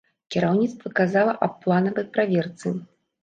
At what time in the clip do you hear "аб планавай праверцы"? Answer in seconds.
1.47-2.67